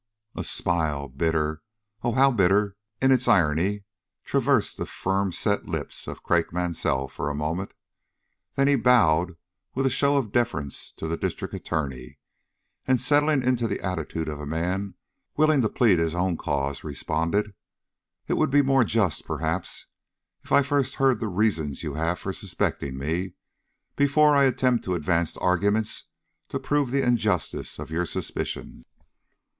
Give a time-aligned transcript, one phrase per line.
[0.35, 1.61] A smile, bitter,
[2.03, 3.83] oh, how bitter in its irony!
[4.25, 7.75] traversed the firm set lips of Craik Mansell for a moment,
[8.55, 9.35] then he bowed
[9.75, 12.17] with a show of deference to the District Attorney,
[12.87, 14.95] and settling into the attitude of a man
[15.37, 17.53] willing to plead his own cause, responded:
[18.27, 19.85] "It would be more just, perhaps,
[20.43, 23.35] if I first heard the reasons you have for suspecting me,
[23.95, 26.05] before I attempt to advance arguments
[26.49, 28.83] to prove the injustice of your suspicions."